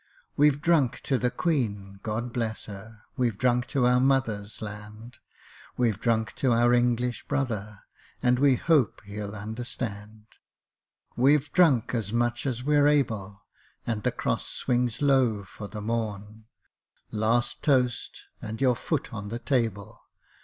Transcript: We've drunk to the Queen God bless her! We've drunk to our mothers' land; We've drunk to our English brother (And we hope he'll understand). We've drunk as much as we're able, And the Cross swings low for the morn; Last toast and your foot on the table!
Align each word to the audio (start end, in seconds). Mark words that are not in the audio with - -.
We've 0.35 0.59
drunk 0.59 1.01
to 1.01 1.19
the 1.19 1.29
Queen 1.29 1.99
God 2.01 2.33
bless 2.33 2.65
her! 2.65 3.01
We've 3.17 3.37
drunk 3.37 3.67
to 3.67 3.85
our 3.85 3.99
mothers' 3.99 4.59
land; 4.59 5.19
We've 5.77 5.99
drunk 5.99 6.33
to 6.37 6.53
our 6.53 6.73
English 6.73 7.27
brother 7.27 7.81
(And 8.19 8.39
we 8.39 8.55
hope 8.55 9.03
he'll 9.05 9.35
understand). 9.35 10.25
We've 11.15 11.51
drunk 11.51 11.93
as 11.93 12.11
much 12.11 12.47
as 12.47 12.63
we're 12.63 12.87
able, 12.87 13.45
And 13.85 14.01
the 14.01 14.11
Cross 14.11 14.47
swings 14.47 15.03
low 15.03 15.43
for 15.43 15.67
the 15.67 15.81
morn; 15.83 16.45
Last 17.11 17.61
toast 17.61 18.23
and 18.41 18.59
your 18.59 18.75
foot 18.75 19.13
on 19.13 19.29
the 19.29 19.37
table! 19.37 19.99